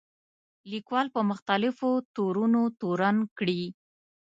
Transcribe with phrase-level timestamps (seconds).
[0.71, 3.63] لیکوال په مختلفو تورونو تورن کړي.